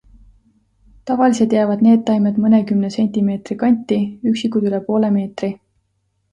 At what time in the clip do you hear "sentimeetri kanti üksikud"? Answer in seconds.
2.97-4.69